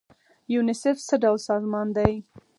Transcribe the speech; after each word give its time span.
یونیسف 0.53 0.97
څه 1.07 1.15
ډول 1.23 1.39
سازمان 1.49 1.87
دی؟ 1.97 2.13